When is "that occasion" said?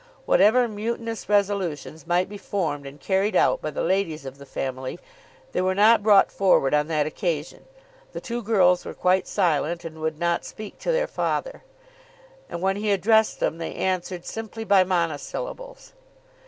6.87-7.65